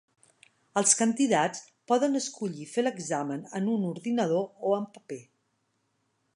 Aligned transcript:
Els 0.79 0.95
candidats 1.01 1.61
poden 1.91 2.19
escollir 2.21 2.67
fer 2.71 2.85
l'examen 2.87 3.45
en 3.61 3.71
un 3.77 3.87
ordinador 3.93 4.49
o 4.71 4.75
en 4.81 4.93
paper. 4.97 5.23